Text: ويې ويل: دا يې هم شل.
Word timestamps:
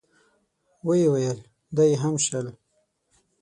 ويې 0.87 1.07
ويل: 1.13 1.39
دا 1.75 1.83
يې 1.89 1.95
هم 2.01 2.15
شل. 2.25 2.47